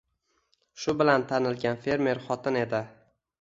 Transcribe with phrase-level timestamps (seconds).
[0.85, 2.83] Shu bilan tanilgan fermer xotin edi.